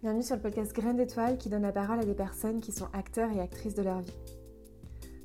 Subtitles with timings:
[0.00, 2.86] Bienvenue sur le podcast Graines d'étoiles qui donne la parole à des personnes qui sont
[2.92, 4.14] acteurs et actrices de leur vie.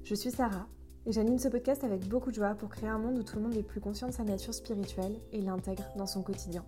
[0.03, 0.65] Je suis Sarah
[1.05, 3.43] et j'anime ce podcast avec beaucoup de joie pour créer un monde où tout le
[3.43, 6.65] monde est plus conscient de sa nature spirituelle et l'intègre dans son quotidien.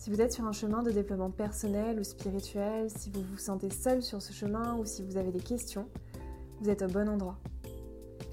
[0.00, 3.70] Si vous êtes sur un chemin de développement personnel ou spirituel, si vous vous sentez
[3.70, 5.86] seul sur ce chemin ou si vous avez des questions,
[6.60, 7.38] vous êtes au bon endroit.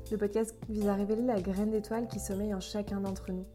[0.09, 3.45] Le podcast vise à révéler la graine d'étoile qui sommeille en chacun d'entre nous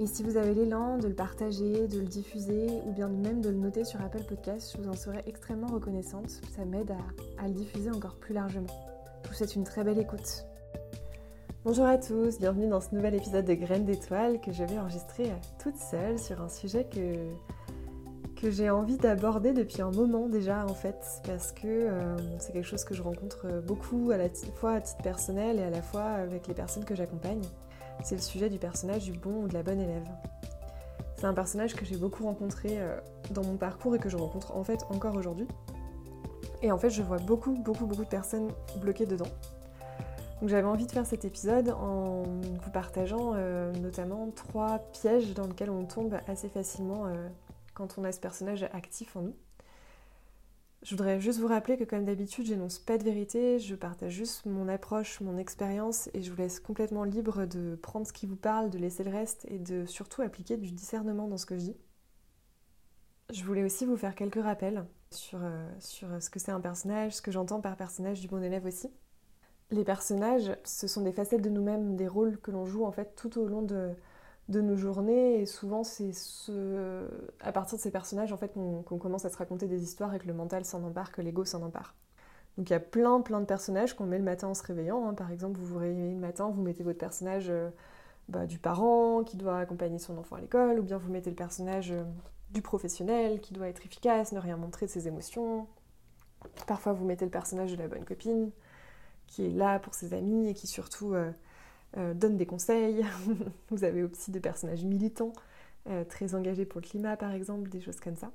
[0.00, 3.48] et si vous avez l'élan de le partager, de le diffuser ou bien même de
[3.48, 6.30] le noter sur Apple Podcast, je vous en serais extrêmement reconnaissante.
[6.56, 6.92] Ça m'aide
[7.38, 8.66] à, le diffuser encore plus largement.
[9.22, 10.46] Je vous souhaite une très belle écoute.
[11.64, 15.30] Bonjour à tous, bienvenue dans ce nouvel épisode de Graines d'étoiles que je vais enregistrer
[15.30, 17.14] euh, toute seule sur un sujet que,
[18.38, 22.66] que j'ai envie d'aborder depuis un moment déjà en fait parce que euh, c'est quelque
[22.66, 26.02] chose que je rencontre beaucoup à la fois à titre personnel et à la fois
[26.02, 27.40] avec les personnes que j'accompagne
[28.02, 30.06] c'est le sujet du personnage du bon ou de la bonne élève.
[31.16, 32.98] C'est un personnage que j'ai beaucoup rencontré euh,
[33.30, 35.46] dans mon parcours et que je rencontre en fait encore aujourd'hui.
[36.62, 39.28] Et en fait, je vois beaucoup, beaucoup, beaucoup de personnes bloquées dedans.
[40.40, 45.46] Donc j'avais envie de faire cet épisode en vous partageant euh, notamment trois pièges dans
[45.46, 47.28] lesquels on tombe assez facilement euh,
[47.72, 49.34] quand on a ce personnage actif en nous.
[50.84, 54.44] Je voudrais juste vous rappeler que comme d'habitude, j'énonce pas de vérité, je partage juste
[54.44, 58.36] mon approche, mon expérience et je vous laisse complètement libre de prendre ce qui vous
[58.36, 61.60] parle, de laisser le reste et de surtout appliquer du discernement dans ce que je
[61.60, 61.76] dis.
[63.32, 67.16] Je voulais aussi vous faire quelques rappels sur, euh, sur ce que c'est un personnage,
[67.16, 68.90] ce que j'entends par personnage du bon élève aussi.
[69.70, 73.16] Les personnages, ce sont des facettes de nous-mêmes, des rôles que l'on joue en fait
[73.16, 73.94] tout au long de,
[74.48, 77.08] de nos journées et souvent c'est ce...
[77.40, 80.18] à partir de ces personnages en fait qu'on commence à se raconter des histoires et
[80.18, 81.94] que le mental s'en empare, que l'ego s'en empare.
[82.56, 85.08] Donc il y a plein plein de personnages qu'on met le matin en se réveillant.
[85.08, 85.14] Hein.
[85.14, 87.70] Par exemple, vous vous réveillez le matin, vous mettez votre personnage euh,
[88.28, 91.36] bah, du parent qui doit accompagner son enfant à l'école, ou bien vous mettez le
[91.36, 92.04] personnage euh,
[92.50, 95.66] du professionnel qui doit être efficace, ne rien montrer de ses émotions.
[96.66, 98.50] Parfois vous mettez le personnage de la bonne copine
[99.26, 101.32] qui est là pour ses amis et qui surtout euh,
[101.96, 103.04] euh, donne des conseils.
[103.70, 105.32] Vous avez aussi des personnages militants,
[105.88, 108.32] euh, très engagés pour le climat par exemple, des choses comme ça.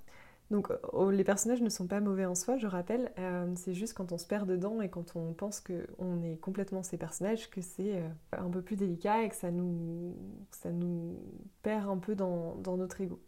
[0.49, 3.93] Donc oh, les personnages ne sont pas mauvais en soi, je rappelle, euh, c'est juste
[3.93, 7.61] quand on se perd dedans et quand on pense qu'on est complètement ces personnages que
[7.61, 10.15] c'est un peu plus délicat et que ça nous,
[10.51, 11.19] ça nous
[11.61, 13.19] perd un peu dans, dans notre ego.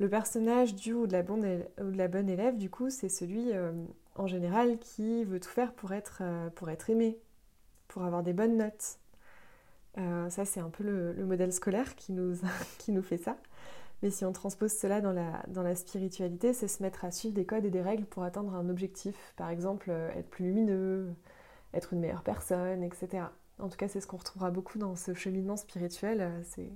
[0.00, 1.46] Le personnage du ou de la bonne,
[1.80, 3.52] ou de la bonne élève, du coup, c'est celui
[4.16, 6.22] en général qui veut tout faire pour être,
[6.56, 7.18] pour être aimé,
[7.88, 8.98] pour avoir des bonnes notes,
[9.98, 12.36] euh, ça, c'est un peu le, modèle scolaire qui nous,
[12.78, 13.36] qui nous fait ça.
[14.02, 17.34] Mais si on transpose cela dans la, dans la spiritualité, c'est se mettre à suivre
[17.34, 19.34] des codes et des règles pour atteindre un objectif.
[19.36, 21.14] Par exemple, euh, être plus lumineux,
[21.74, 23.24] être une meilleure personne, etc.
[23.58, 26.20] En tout cas, c'est ce qu'on retrouvera beaucoup dans ce cheminement spirituel.
[26.20, 26.70] Euh, c'est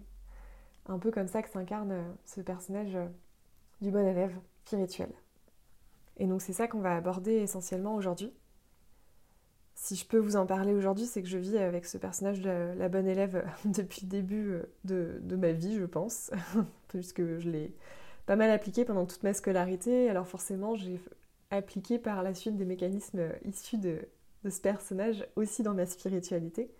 [0.86, 1.94] un peu comme ça que s'incarne
[2.26, 2.98] ce personnage
[3.80, 4.36] du bon élève
[4.66, 5.10] spirituel.
[6.18, 8.32] Et donc c'est ça qu'on va aborder essentiellement aujourd'hui
[9.84, 12.72] si je peux vous en parler aujourd'hui, c'est que je vis avec ce personnage de
[12.78, 16.30] la, bonne élève depuis le début euh, de, ma vie, je pense,
[16.88, 17.74] puisque je l'ai
[18.24, 20.08] pas mal appliqué pendant toute ma scolarité.
[20.08, 20.98] Alors forcément, j'ai
[21.50, 23.98] appliqué par la suite des mécanismes issus de,
[24.48, 26.70] ce personnage aussi dans ma spiritualité.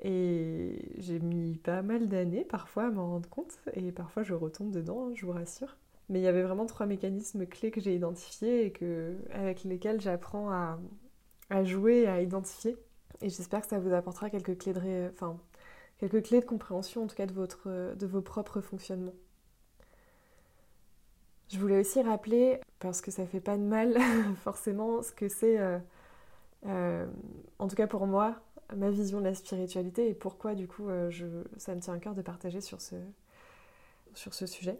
[0.00, 4.72] Et j'ai mis pas mal d'années parfois à m'en rendre compte, et parfois je retombe
[4.72, 5.76] dedans, hein, je vous rassure.
[6.08, 10.00] Mais il y avait vraiment trois mécanismes clés que j'ai identifiés et que, avec lesquels
[10.00, 10.80] j'apprends à,
[11.50, 12.76] à jouer, à identifier.
[13.20, 15.38] Et j'espère que ça vous apportera quelques clés de, enfin,
[15.98, 19.14] quelques clés de compréhension, en tout cas de, votre, de vos propres fonctionnements.
[21.50, 23.98] Je voulais aussi rappeler, parce que ça fait pas de mal
[24.44, 25.78] forcément, ce que c'est, euh,
[26.66, 27.06] euh,
[27.58, 28.36] en tout cas pour moi,
[28.76, 31.98] ma vision de la spiritualité et pourquoi du coup euh, je, ça me tient à
[31.98, 32.94] cœur de partager sur ce,
[34.14, 34.78] sur ce sujet.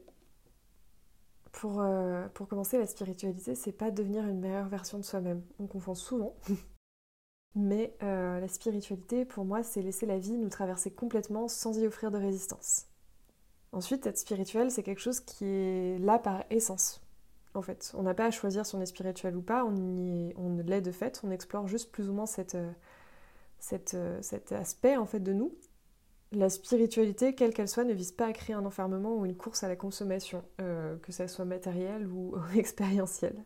[1.53, 5.43] Pour, euh, pour commencer, la spiritualité, c'est pas devenir une meilleure version de soi-même.
[5.59, 6.37] On confond souvent.
[7.56, 11.87] Mais euh, la spiritualité, pour moi, c'est laisser la vie nous traverser complètement sans y
[11.87, 12.87] offrir de résistance.
[13.72, 17.01] Ensuite, être spirituel, c'est quelque chose qui est là par essence.
[17.54, 20.57] En fait, on n'a pas à choisir si on est spirituel ou pas, on, on
[20.59, 22.71] l'est de fait, on explore juste plus ou moins cette, euh,
[23.59, 25.53] cette, cet aspect en fait de nous
[26.32, 29.65] la spiritualité, quelle qu'elle soit, ne vise pas à créer un enfermement ou une course
[29.65, 33.44] à la consommation, euh, que ça soit matériel ou expérientiel.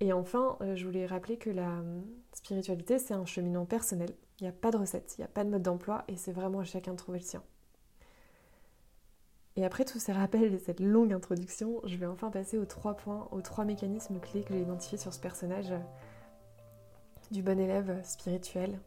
[0.00, 2.00] Et enfin, euh, je voulais rappeler que la euh,
[2.32, 4.10] spiritualité, c'est un cheminement personnel.
[4.40, 6.32] Il n'y a pas de recette, il n'y a pas de mode d'emploi, et c'est
[6.32, 7.42] vraiment à chacun de trouver le sien.
[9.56, 12.94] Et après tous ces rappels et cette longue introduction, je vais enfin passer aux trois
[12.94, 15.74] points, aux trois mécanismes clés que j'ai identifiés sur ce personnage
[17.32, 18.78] du bon élève spirituel.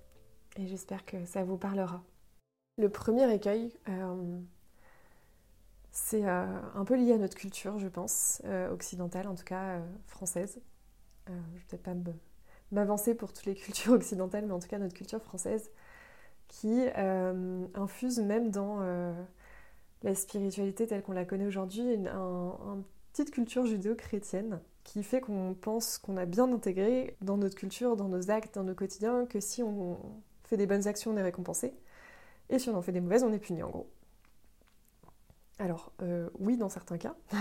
[0.56, 2.02] Et j'espère que ça vous parlera.
[2.78, 4.40] Le premier écueil, euh,
[5.92, 8.42] C'est un peu lié à notre culture, je pense,
[8.72, 10.62] occidentale, en tout cas française.
[11.28, 11.96] je vais peut-être pas
[12.72, 15.70] m'avancer pour toutes les cultures occidentales, mais en tout cas notre culture française,
[16.48, 18.80] qui infuse même dans
[20.04, 22.10] la spiritualité telle qu'on la connaît aujourd'hui, une,
[23.12, 28.08] petite culture judéo-chrétienne qui fait qu'on pense qu'on a bien intégré dans notre culture, dans
[28.08, 29.98] nos actes, dans nos quotidiens, que si on
[30.46, 31.74] fait des bonnes actions, on est récompensé,
[32.52, 33.90] et si on en fait des mauvaises, on est puni en gros.
[35.58, 37.16] Alors, euh, oui, dans certains cas,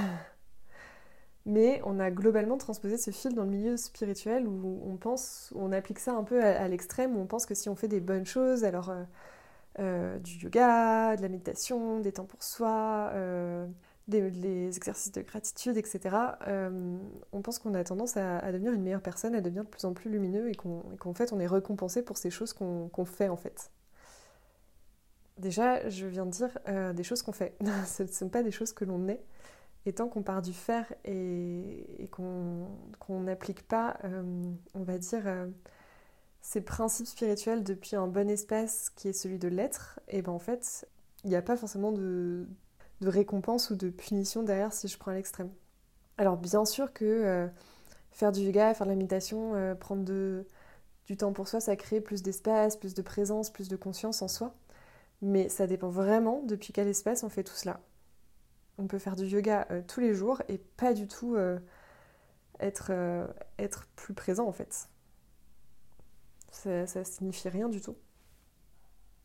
[1.46, 5.72] mais on a globalement transposé ce fil dans le milieu spirituel où on pense, on
[5.72, 8.26] applique ça un peu à, l'extrême, où on pense que si on fait des bonnes
[8.26, 9.02] choses, alors euh,
[9.78, 13.12] euh, du yoga, de la méditation, des temps pour soi,
[14.06, 16.14] des, exercices de gratitude, etc.,
[17.32, 19.94] on pense qu'on a tendance à, devenir une meilleure personne, à devenir de plus en
[19.94, 23.70] plus lumineux et qu'en fait on est récompensé pour ces choses qu'on fait en fait.
[25.40, 27.56] Déjà, je viens de dire euh, des choses qu'on fait.
[27.87, 29.22] Ce ne sont pas des choses que l'on est.
[29.87, 32.69] Et tant qu'on part du faire et, qu'on
[33.08, 34.22] n'applique pas, euh,
[34.75, 35.25] on va dire,
[36.42, 40.38] ces principes spirituels depuis un bon espace qui est celui de l'être, et ben en
[40.38, 40.87] fait,
[41.25, 42.46] il n'y a pas forcément de,
[43.02, 45.50] récompense ou de punition derrière si je prends l'extrême.
[46.19, 47.46] Alors bien sûr que euh,
[48.10, 52.00] faire du yoga, faire de la méditation, euh, prendre du temps pour soi, ça crée
[52.00, 54.54] plus d'espace, plus de présence, plus de conscience en soi.
[55.22, 57.81] Mais ça dépend vraiment depuis quel espace on fait tout cela.
[58.78, 61.37] On peut faire du yoga euh, tous les jours et pas du tout
[62.58, 62.93] être,
[63.58, 64.88] être plus présent en fait.
[66.50, 67.96] Ça, ça signifie rien du tout.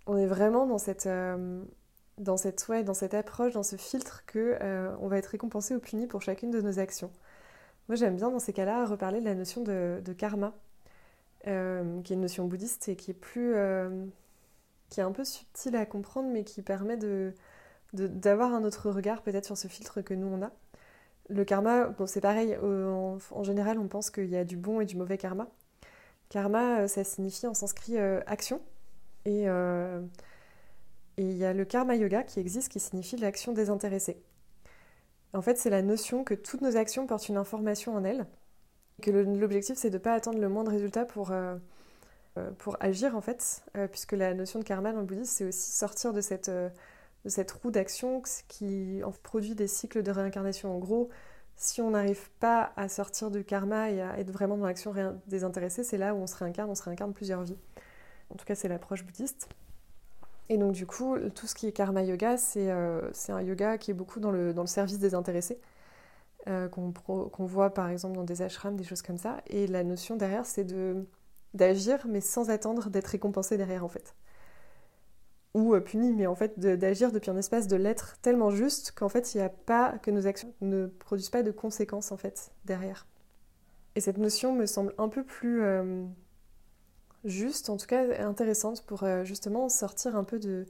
[0.07, 1.07] On est vraiment dans cette
[2.17, 5.79] dans cette, dans cette approche, dans ce filtre que euh, on va être récompensé ou
[5.79, 7.11] puni pour chacune de nos actions.
[7.87, 10.53] Moi, j'aime bien dans ces cas-là reparler de la notion de, karma,
[11.47, 14.05] euh, qui est une notion bouddhiste et qui est plus, euh,
[14.89, 17.33] qui est un peu subtile à comprendre, mais qui permet de
[17.93, 20.51] d'avoir un autre regard peut-être sur ce filtre que nous on a.
[21.29, 22.57] Le karma, bon, c'est pareil.
[22.57, 25.47] En, en, général, on pense qu'il y a du bon et du mauvais karma.
[26.29, 28.61] Karma, ça signifie en sanskrit action
[29.25, 29.47] et
[31.17, 34.21] il y a le karma yoga qui existe, qui signifie l'action désintéressée.
[35.33, 38.25] En fait, c'est la notion que toutes nos actions portent une information en elles,
[39.01, 41.57] que l'objectif c'est de ne pas attendre le moindre résultat pour, euh, euh,
[42.57, 45.71] pour agir en fait, euh, puisque la notion de karma dans le bouddhisme c'est aussi
[45.71, 50.75] sortir de cette, de cette roue d'action qui produit des cycles de réincarnation.
[50.75, 51.09] En gros,
[51.55, 54.93] si on n'arrive pas à sortir du karma et à être vraiment dans l'action
[55.27, 57.57] désintéressée, c'est là où on se réincarne, on se réincarne plusieurs vies.
[58.29, 59.47] En tout cas, c'est l'approche bouddhiste.
[60.49, 63.91] Et donc du coup, tout ce qui est karma yoga, c'est euh, un yoga qui
[63.91, 65.59] est beaucoup dans le, service des intéressés,
[66.47, 69.37] euh, qu'on voit par exemple dans des ashrams, des choses comme ça.
[69.47, 70.65] Et la notion derrière, c'est
[71.55, 74.15] d'agir, mais sans attendre d'être récompensé derrière en fait.
[75.53, 79.09] Ou euh, puni, mais en fait d'agir depuis un espace de l'être tellement juste qu'en
[79.09, 82.51] fait il n'y a pas, que nos actions ne produisent pas de conséquences en fait
[82.65, 83.07] derrière.
[83.95, 85.63] Et cette notion me semble un peu plus
[87.25, 90.65] juste, en tout cas intéressante pour euh, justement sortir un peu de,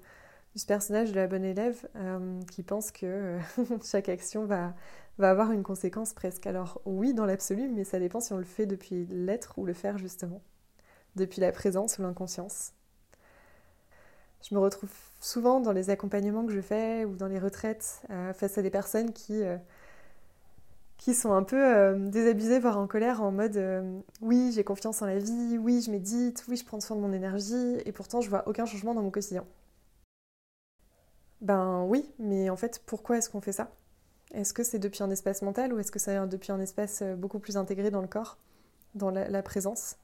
[0.56, 3.40] ce personnage de la bonne élève euh, qui pense que euh,
[3.84, 4.74] chaque action va,
[5.18, 6.48] va avoir une conséquence presque.
[6.48, 9.74] Alors oui, dans l'absolu, mais ça dépend si on le fait depuis l'être ou le
[9.74, 10.42] faire justement,
[11.16, 12.72] depuis la présence ou l'inconscience.
[14.48, 18.04] Je me retrouve souvent dans les accompagnements que je fais ou dans les retraites
[18.34, 19.42] face à des personnes qui
[20.98, 25.02] qui sont un peu euh, désabusés, voire en colère, en mode euh, oui, j'ai confiance
[25.02, 28.22] en la vie, oui, je médite, oui, je prends soin de mon énergie, et pourtant
[28.22, 29.46] je vois aucun changement dans mon quotidien.
[31.42, 33.72] Ben oui, mais en fait, pourquoi est-ce qu'on fait ça?
[34.34, 37.16] Est-ce que c'est depuis un espace mental ou est-ce que c'est depuis un espace euh,
[37.16, 38.38] beaucoup plus intégré dans le corps,
[38.96, 39.98] dans la, présence?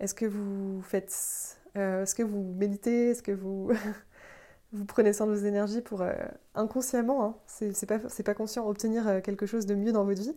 [0.00, 1.58] Est-ce que vous faites.
[1.74, 3.10] est-ce que vous méditez?
[3.10, 3.70] Est-ce que vous.
[4.74, 6.12] vous prenez soin de vos énergies pour euh,
[6.54, 7.86] inconsciemment, hein, c'est
[8.24, 10.36] pas, conscient, obtenir euh, quelque chose de mieux dans votre vie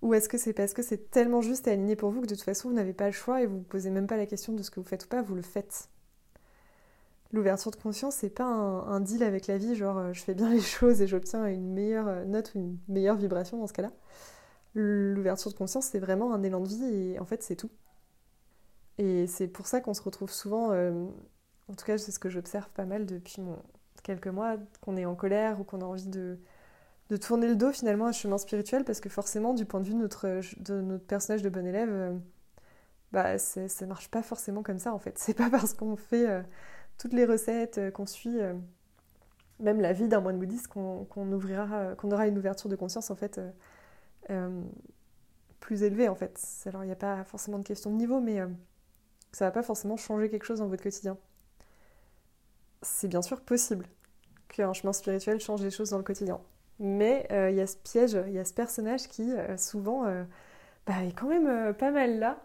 [0.00, 2.34] Ou est-ce que c'est parce que c'est tellement juste et aligné pour vous que de
[2.34, 4.54] toute façon vous n'avez pas le choix et vous ne posez même pas la question
[4.54, 5.88] de ce que vous faites ou pas, vous le faites
[7.30, 10.50] L'ouverture de conscience, c'est pas un, deal avec la vie, genre euh, je fais bien
[10.50, 13.90] les choses et j'obtiens une meilleure note ou une meilleure vibration dans ce cas-là.
[14.74, 17.70] L'ouverture de conscience, c'est vraiment un élan de vie et en fait c'est tout.
[18.98, 20.72] Et c'est pour ça qu'on se retrouve souvent
[21.68, 23.42] en tout cas, c'est ce que j'observe pas mal depuis
[24.02, 26.38] quelques mois, qu'on est en colère ou qu'on a envie de,
[27.20, 29.94] tourner le dos finalement à un chemin spirituel, parce que forcément, du point de vue
[29.94, 32.12] de notre, de notre personnage de bon élève, euh,
[33.12, 35.18] bah, ça marche pas forcément comme ça en fait.
[35.18, 36.42] C'est pas parce qu'on fait euh,
[36.98, 38.38] toutes les recettes, euh, qu'on suit
[39.60, 43.14] même la vie d'un moine bouddhiste qu'on ouvrira, qu'on aura une ouverture de conscience en
[43.14, 43.40] fait
[45.60, 46.40] plus élevée en fait.
[46.66, 48.40] Alors il n'y a pas forcément de question de niveau, mais
[49.32, 51.16] ça va pas forcément changer quelque chose dans votre quotidien
[52.82, 53.86] c'est bien sûr possible
[54.48, 56.40] qu'un chemin spirituel change les choses dans le quotidien.
[56.78, 60.04] Mais il y a ce piège, il y a ce personnage qui souvent
[60.86, 62.38] bah, est quand même pas mal là,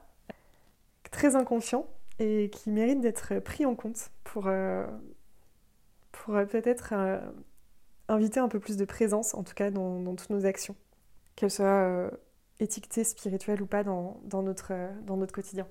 [1.11, 1.87] très inconscient
[2.19, 4.49] et qui mérite d'être pris en compte pour,
[6.11, 6.93] pour peut-être
[8.07, 10.75] inviter un peu plus de présence, en tout cas dans, toutes nos actions,
[11.35, 12.11] qu'elles soient
[12.59, 14.73] étiquetées spirituelles ou pas dans, notre,
[15.05, 15.67] dans notre quotidien.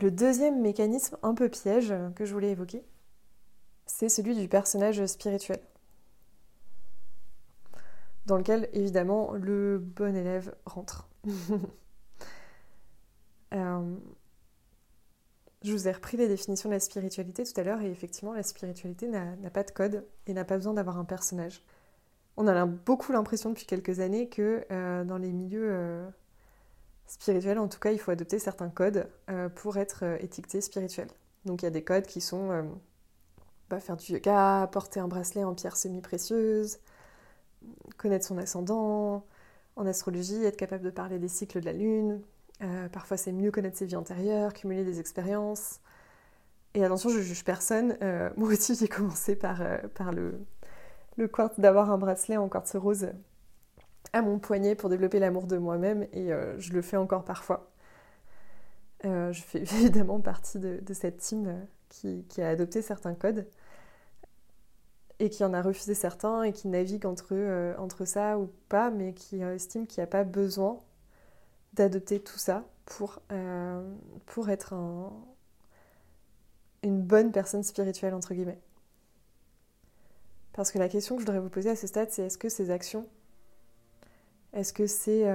[0.00, 2.84] Le deuxième mécanisme un peu piège que je voulais évoquer,
[3.86, 5.60] c'est celui du personnage spirituel,
[8.26, 11.08] dans lequel évidemment le bon élève rentre.
[13.54, 13.96] Euh,
[15.62, 18.42] je vous ai repris les définitions de la spiritualité tout à l'heure et effectivement la
[18.42, 21.64] spiritualité n'a pas de code et n'a pas besoin d'avoir un personnage.
[22.36, 26.06] On a beaucoup l'impression depuis quelques années que euh, dans les milieux euh,
[27.08, 29.08] spirituels, en tout cas, il faut adopter certains codes
[29.56, 31.08] pour être étiqueté spirituel.
[31.44, 32.68] Donc il y a des codes qui sont
[33.70, 36.78] bah, faire du yoga, porter un bracelet en pierre semi-précieuse,
[37.98, 39.26] connaître son ascendant,
[39.76, 42.22] en astrologie, être capable de parler des cycles de la lune.
[42.62, 45.80] Euh, parfois, c'est mieux connaître ses vies antérieures, cumuler des expériences.
[46.74, 47.96] Et attention, je juge personne.
[48.02, 52.74] Euh, moi aussi, j'ai commencé par, euh, par le quartz, d'avoir un bracelet en quartz
[52.76, 53.08] rose
[54.12, 57.70] à mon poignet pour développer l'amour de moi-même, et je le fais encore parfois.
[59.04, 63.46] je fais évidemment partie de, cette team qui, qui, a adopté certains codes
[65.20, 68.90] et qui en a refusé certains et qui navigue entre, euh, entre ça ou pas,
[68.90, 70.78] mais qui euh, estime qu'il n'y a pas besoin
[71.74, 73.94] d'adopter tout ça pour, euh,
[74.26, 75.12] pour être un,
[76.82, 78.60] une bonne personne spirituelle, entre guillemets.
[80.52, 82.48] Parce que la question que je voudrais vous poser à ce stade, c'est est-ce que
[82.48, 83.06] ces actions,
[84.58, 85.32] est-ce que ces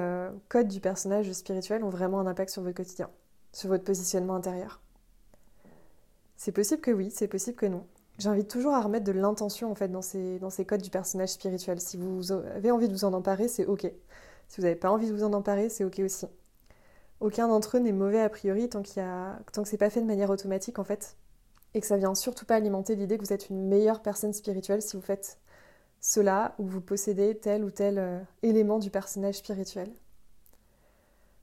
[0.50, 3.10] codes du personnage spirituel ont vraiment un impact sur votre quotidien,
[3.54, 4.82] sur votre positionnement intérieur?
[6.36, 7.86] C'est possible que oui, c'est possible que non.
[8.20, 11.30] J'invite toujours à remettre de l'intention en fait dans ces, dans ces codes du personnage
[11.30, 11.80] spirituel.
[11.80, 13.92] Si vous avez envie de vous en emparer, c'est ok.
[14.50, 16.28] Si vous n'avez pas envie de vous en emparer, c'est ok aussi.
[17.22, 19.40] Aucun d'entre eux n'est mauvais a priori tant, qu'il a...
[19.54, 21.16] tant que c'est pas fait de manière automatique en fait.
[21.74, 24.82] Et que ça vient surtout pas alimenter l'idée que vous êtes une meilleure personne spirituelle
[24.82, 25.40] si vous faites
[26.04, 29.90] cela ou vous possédez tel ou tel euh, élément du personnage spirituel.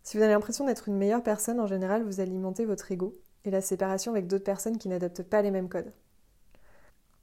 [0.02, 3.14] Si vous avez l'impression d'être une meilleure personne, en général, vous alimentez votre ego
[3.46, 5.92] et la séparation avec d'autres personnes qui n'adoptent pas les mêmes codes.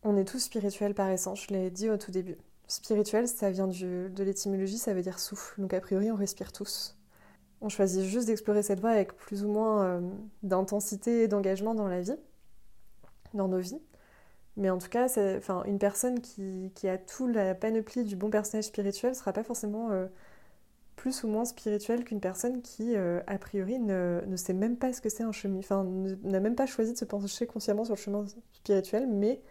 [0.02, 2.38] On est tous spirituels par essence, je l'ai dit au tout début.
[2.68, 5.62] Spirituel, ça vient de l'étymologie, ça veut dire souffle.
[5.62, 6.98] Donc a priori, on respire tous.
[7.62, 10.02] On choisit juste d'explorer cette voie avec plus ou moins euh,
[10.42, 12.18] d'intensité et d'engagement dans la vie,
[13.36, 13.80] dans nos vies.
[14.58, 15.06] Mais en tout cas,
[15.38, 19.44] enfin, une personne qui, a tout la panoplie du bon personnage spirituel ne sera pas
[19.44, 20.08] forcément euh,
[20.96, 24.94] plus ou moins spirituelle qu'une personne qui, euh, a priori, ne, ne, sait même pas
[24.94, 25.84] ce que c'est un chemin, enfin,
[26.24, 29.42] n'a même pas choisi de se pencher consciemment sur le chemin spirituel, mais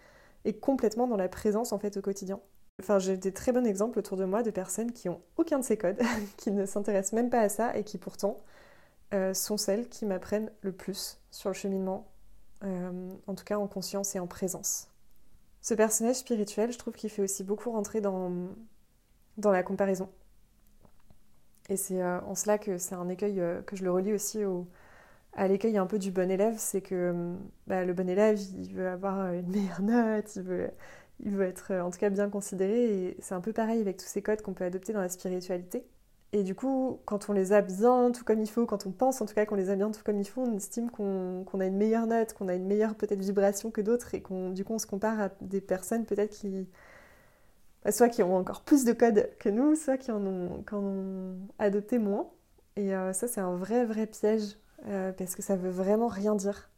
[0.44, 2.40] et complètement dans la présence en fait au quotidien.
[2.80, 5.64] Enfin, j'ai des très bons exemples autour de moi de personnes qui ont aucun de
[5.64, 6.02] ces codes,
[6.36, 8.38] qui ne s'intéressent même pas à ça et qui pourtant
[9.14, 12.08] euh, sont celles qui m'apprennent le plus sur le cheminement,
[12.62, 14.88] en tout cas en conscience et en présence.
[15.66, 18.30] Ce personnage spirituel, je trouve qu'il fait aussi beaucoup rentrer dans,
[19.42, 20.08] la comparaison.
[21.68, 24.68] Et c'est euh, en cela que c'est un écueil que je le relie aussi au,
[25.32, 28.75] à l'écueil un peu du bon élève, c'est que hum, bah, le bon élève, il
[28.75, 30.70] veut avoir une meilleure note, il veut,
[31.25, 34.06] il veut être en tout cas bien considéré, et c'est un peu pareil avec tous
[34.06, 35.85] ces codes qu'on peut adopter dans la spiritualité.
[36.33, 39.21] Et du coup, quand on les a bien tout comme il faut, quand on pense
[39.21, 41.66] en tout cas qu'on les a bien tout comme il faut, on estime qu'on a
[41.66, 44.75] une meilleure note, qu'on a une meilleure peut-être vibration que d'autres, et qu'on du coup
[44.75, 46.66] on se compare à des personnes peut-être qui,
[47.85, 51.99] bah, soit qui ont encore plus de codes que nous, soit qui en ont, adopté
[51.99, 52.28] moins.
[52.76, 54.56] Et euh, ça, c'est un vrai, vrai piège
[54.87, 56.68] euh, parce que ça veut vraiment rien dire.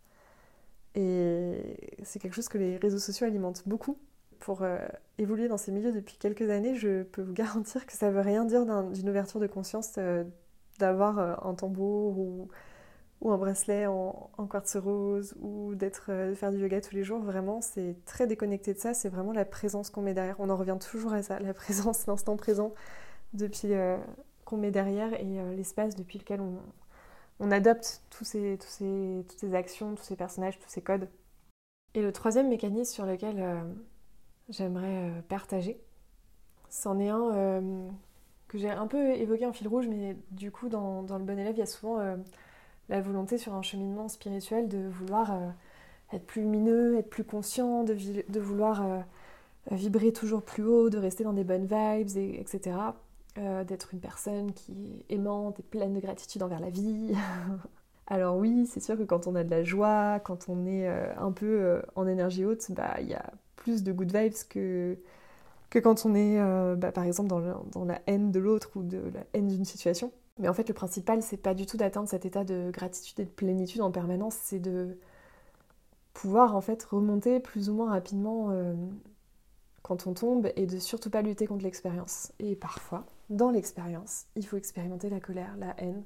[0.94, 3.98] Et c'est quelque chose que les réseaux sociaux alimentent beaucoup.
[4.40, 4.78] Pour euh,
[5.18, 8.44] évoluer dans ces milieux depuis quelques années, je peux vous garantir que ça veut rien
[8.44, 10.24] dire d'une ouverture de conscience euh,
[10.78, 12.48] d'avoir un tambour ou,
[13.24, 17.20] un bracelet en, quartz rose ou d'être de faire du yoga tous les jours.
[17.20, 18.94] Vraiment, c'est très déconnecté de ça.
[18.94, 20.36] C'est vraiment la présence qu'on met derrière.
[20.38, 22.74] On en revient toujours à ça, la présence, l'instant présent
[23.32, 23.72] depuis
[24.44, 25.24] qu'on met derrière et
[25.56, 26.40] l'espace depuis lequel
[27.40, 28.58] on, adopte toutes ces
[29.52, 31.08] actions, tous ces personnages, tous ces codes.
[31.94, 33.60] Et le troisième mécanisme sur lequel euh,
[34.48, 35.80] j'aimerais euh, partager,
[36.70, 37.88] c'en est un euh,
[38.48, 41.54] que j'ai un peu évoqué en fil rouge, mais du coup, dans, le bon élève,
[41.54, 41.98] il y a souvent
[42.88, 45.38] la volonté sur un cheminement spirituel de vouloir
[46.14, 49.04] être plus lumineux, être plus conscient, de, vouloir
[49.70, 52.94] vibrer toujours plus haut, de rester dans des bonnes vibes, etc.
[53.38, 57.12] Euh, d'être une personne qui est aimante et pleine de gratitude envers la vie.
[58.08, 61.14] Alors oui, c'est sûr que quand on a de la joie, quand on est euh,
[61.16, 63.30] un peu euh, en énergie haute, bah il y a
[63.76, 64.98] de good vibes que,
[65.70, 67.40] que quand on est, euh, bah, par exemple, dans,
[67.72, 70.12] dans, la haine de l'autre ou de la haine d'une situation.
[70.38, 73.24] Mais en fait, le principal, c'est pas du tout d'atteindre cet état de gratitude et
[73.24, 74.96] de plénitude en permanence, c'est de
[76.14, 78.74] pouvoir en fait remonter plus ou moins rapidement euh,
[79.82, 82.32] quand on tombe et de surtout pas lutter contre l'expérience.
[82.38, 86.04] Et parfois, dans l'expérience, il faut expérimenter la colère, la haine.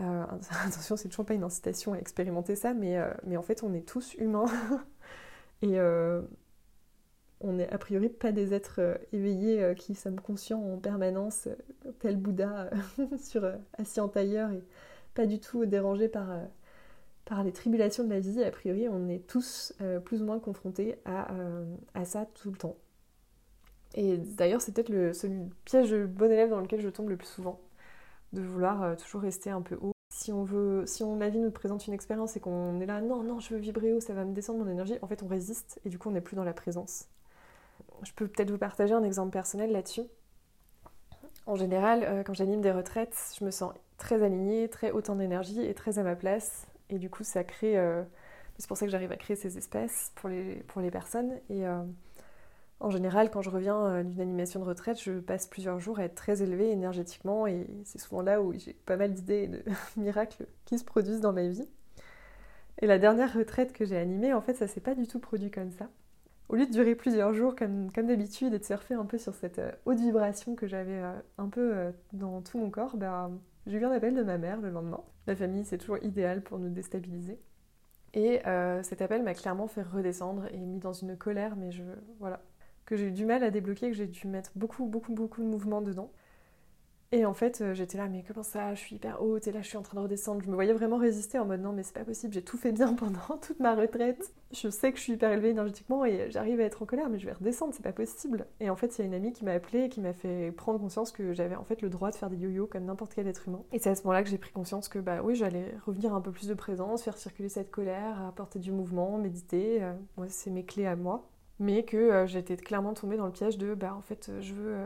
[0.00, 0.24] Euh,
[0.66, 3.86] attention, c'est toujours pas une incitation à expérimenter ça, mais, mais en fait, on est
[3.86, 4.46] tous humains.
[5.62, 5.78] et
[7.40, 11.46] on n'est a priori pas des êtres euh, éveillés euh, qui sommes conscients en permanence,
[11.46, 12.70] euh, tel Bouddha
[13.18, 14.62] sur, assis en tailleur et
[15.14, 16.28] pas du tout dérangés par,
[17.24, 18.42] par les tribulations de la vie.
[18.42, 19.72] A priori, on est tous
[20.04, 21.28] plus ou moins confrontés à,
[21.94, 22.76] à, ça tout le temps.
[23.94, 25.12] Et d'ailleurs, c'est peut-être le,
[25.64, 27.60] piège de bon élève dans lequel je tombe le plus souvent,
[28.32, 29.90] de vouloir toujours rester un peu haut.
[30.14, 33.00] Si on veut, si on, la vie nous présente une expérience et qu'on est là,
[33.00, 35.26] non, non, je veux vibrer haut, ça va me descendre mon énergie, en fait, on
[35.26, 37.08] résiste et du coup, on n'est plus dans la présence
[38.02, 40.02] je peux peut-être vous partager un exemple personnel là-dessus.
[41.46, 45.18] En général, euh, quand j'anime des retraites, je me sens très alignée, très haute en
[45.18, 46.66] énergie et très à ma place.
[46.90, 47.78] Et du coup, ça crée.
[47.78, 48.02] Euh,
[48.58, 51.32] c'est pour ça que j'arrive à créer ces espaces pour les, pour les personnes.
[51.48, 51.82] Et euh,
[52.80, 56.14] en général, quand je reviens d'une animation de retraite, je passe plusieurs jours à être
[56.14, 57.46] très élevée énergétiquement.
[57.46, 59.64] Et c'est souvent là où j'ai pas mal d'idées et de
[59.96, 61.68] miracles qui se produisent dans ma vie.
[62.80, 65.50] Et la dernière retraite que j'ai animée, en fait, ça s'est pas du tout produit
[65.50, 65.88] comme ça
[66.48, 69.58] au lieu de durer plusieurs jours comme, d'habitude et de surfer un peu sur cette
[69.58, 73.30] euh, haute vibration que j'avais euh, un peu euh, dans tout mon corps, bah,
[73.66, 75.02] j'ai eu un appel de ma mère le lendemain.
[75.26, 77.38] La famille, c'est toujours idéal pour nous déstabiliser.
[78.14, 78.40] Et
[78.82, 81.82] cet appel m'a clairement fait redescendre et mis dans une colère, mais je,
[82.18, 82.40] voilà,
[82.86, 85.46] que j'ai eu du mal à débloquer, que j'ai dû mettre beaucoup, beaucoup, beaucoup de
[85.46, 86.10] mouvements dedans.
[87.10, 89.62] Et en fait, euh, j'étais là, mais comment ça Je suis hyper haute et là,
[89.62, 90.42] je suis en train de redescendre.
[90.42, 92.70] Je me voyais vraiment résister en mode non, mais c'est pas possible, j'ai tout fait
[92.70, 94.30] bien pendant toute ma retraite.
[94.52, 97.18] Je sais que je suis hyper élevée énergétiquement et j'arrive à être en colère, mais
[97.18, 98.46] je vais redescendre, c'est pas possible.
[98.60, 100.52] Et en fait, il y a une amie qui m'a appelée et qui m'a fait
[100.52, 103.26] prendre conscience que j'avais en fait le droit de faire des yo-yo comme n'importe quel
[103.26, 103.62] être humain.
[103.72, 106.20] Et c'est à ce moment-là que j'ai pris conscience que bah oui, j'allais revenir un
[106.20, 109.82] peu plus de présence, faire circuler cette colère, apporter du mouvement, méditer.
[109.82, 111.26] Euh, moi, c'est mes clés à moi.
[111.58, 114.76] Mais que euh, j'étais clairement tombée dans le piège de bah en fait, je veux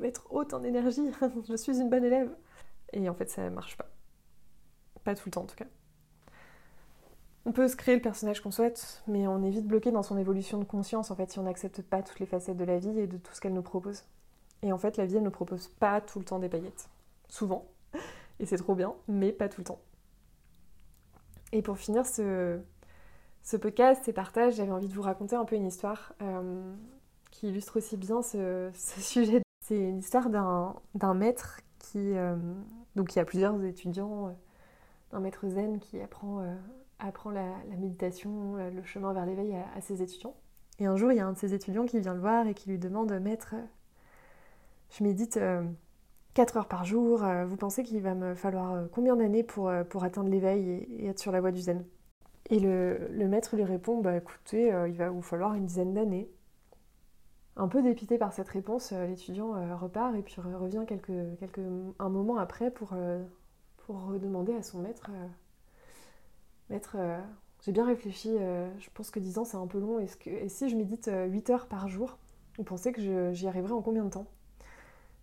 [0.00, 1.10] je veux être haute en énergie,
[1.48, 2.34] je suis une bonne élève.
[2.94, 3.90] Et en fait, ça marche pas.
[5.04, 5.66] Pas tout le temps en tout cas.
[7.44, 10.16] On peut se créer le personnage qu'on souhaite, mais on est vite bloqué dans son
[10.16, 12.98] évolution de conscience en fait si on n'accepte pas toutes les facettes de la vie
[12.98, 14.04] et de tout ce qu'elle nous propose.
[14.62, 16.88] Et en fait, la vie, elle ne propose pas tout le temps des paillettes.
[17.28, 17.66] Souvent.
[18.38, 19.80] Et c'est trop bien, mais pas tout le temps.
[21.52, 22.58] Et pour finir ce,
[23.42, 26.74] ce podcast, ces partages, j'avais envie de vous raconter un peu une histoire euh,
[27.30, 31.98] qui illustre aussi bien ce, ce sujet c'est une histoire d'un maître qui.
[31.98, 32.34] Euh,
[32.96, 34.32] donc il y a plusieurs étudiants, euh,
[35.12, 36.56] d'un maître zen qui apprend, euh,
[36.98, 37.46] apprend la,
[37.78, 40.34] méditation, le chemin vers l'éveil à, ses étudiants.
[40.80, 42.54] Et un jour, il y a un de ses étudiants qui vient le voir et
[42.54, 43.54] qui lui demande Maître,
[44.90, 45.38] je médite
[46.34, 50.30] 4 heures par jour, vous pensez qu'il va me falloir combien d'années pour, pour atteindre
[50.30, 51.84] l'éveil et, être sur la voie du zen?
[52.48, 56.28] Et le, le, maître lui répond Bah écoutez, il va vous falloir une dizaine d'années.
[57.60, 61.60] Un peu dépité par cette réponse, euh, l'étudiant euh, repart et puis revient quelques,
[61.98, 63.22] un moment après pour, euh,
[63.84, 65.10] pour demander à son maître
[66.70, 66.96] Maître,
[67.62, 70.76] j'ai bien réfléchi, je pense que 10 ans c'est un peu long, et si je
[70.76, 72.16] médite 8 heures par jour,
[72.56, 74.26] vous pensez que j'y arriverai en combien de temps?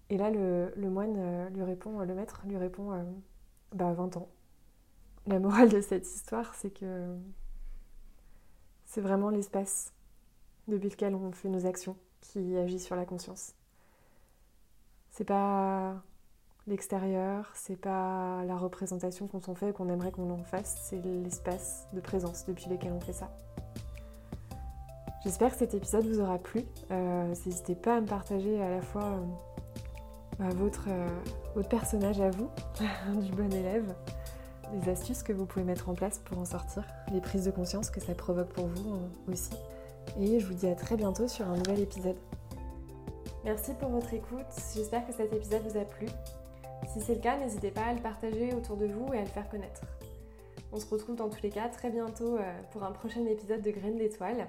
[0.10, 3.02] Et là, le, le, moine lui répond, le maître lui répond
[3.74, 4.28] Bah 20 ans.
[5.26, 7.16] La morale de cette histoire, c'est que
[8.86, 9.94] c'est vraiment l'espace
[10.68, 13.54] depuis lequel on fait nos actions qui agit sur la conscience.
[15.12, 15.96] C'est pas
[16.68, 21.88] l'extérieur, c'est pas la représentation qu'on s'en fait qu'on aimerait qu'on en fasse, c'est l'espace
[21.94, 23.32] de présence depuis lequel on fait ça.
[25.24, 26.64] J'espère que cet épisode vous aura plu.
[26.92, 29.26] Euh, n'hésitez pas à me partager à la fois euh,
[30.40, 31.08] bah, votre, euh,
[31.56, 32.50] votre personnage à vous,
[33.22, 33.96] du bon élève,
[34.74, 37.90] les astuces que vous pouvez mettre en place pour en sortir, les prises de conscience
[37.90, 39.00] que ça provoque pour vous
[39.32, 39.52] aussi
[40.20, 42.18] et je vous dis à très bientôt sur un nouvel épisode.
[43.44, 46.08] Merci pour votre écoute, j'espère que cet épisode vous a plu.
[46.94, 49.28] Si c'est le cas, n'hésitez pas à le partager autour de vous et à le
[49.28, 49.82] faire connaître.
[50.72, 53.72] On se retrouve dans tous les cas très bientôt euh, pour un prochain épisode de
[53.72, 54.48] Graines d'étoiles.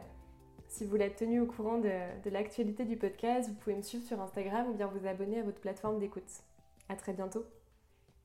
[0.68, 1.90] Si vous être tenu au courant de,
[2.24, 5.42] de l'actualité du podcast, vous pouvez me suivre sur Instagram ou bien vous abonner à
[5.42, 6.42] votre plateforme d'écoute.
[6.88, 7.44] A très bientôt